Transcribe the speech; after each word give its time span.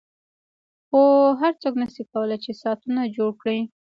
خو 0.87 1.01
هر 1.41 1.53
څوک 1.61 1.73
نشي 1.81 2.03
کولای 2.11 2.37
چې 2.45 2.51
ساعتونه 2.61 3.01
جوړ 3.15 3.31
کړي 3.41 3.59